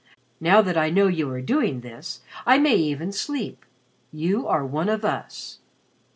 Now 0.39 0.63
that 0.63 0.79
I 0.79 0.89
know 0.89 1.05
you 1.05 1.29
are 1.29 1.41
doing 1.43 1.81
this 1.81 2.21
I 2.47 2.57
may 2.57 2.75
even 2.75 3.11
sleep. 3.11 3.63
You 4.11 4.47
are 4.47 4.65
one 4.65 4.89
of 4.89 5.05
us." 5.05 5.59